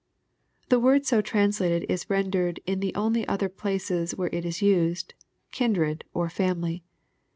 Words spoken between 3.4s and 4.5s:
places where it